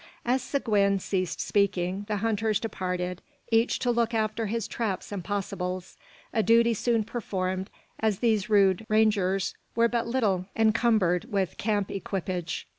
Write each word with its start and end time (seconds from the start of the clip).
As 0.25 0.41
Seguin 0.41 0.97
ceased 0.97 1.39
speaking, 1.39 2.05
the 2.07 2.15
hunters 2.25 2.59
departed, 2.59 3.21
each 3.51 3.77
to 3.77 3.91
look 3.91 4.15
after 4.15 4.47
his 4.47 4.67
"traps 4.67 5.11
and 5.11 5.23
possibles"; 5.23 5.95
a 6.33 6.41
duty 6.41 6.73
soon 6.73 7.03
performed, 7.03 7.69
as 7.99 8.17
these 8.17 8.49
rude 8.49 8.83
rangers 8.89 9.53
were 9.75 9.87
but 9.87 10.07
little 10.07 10.47
encumbered 10.55 11.25
with 11.31 11.59
camp 11.59 11.91
equipage. 11.91 12.67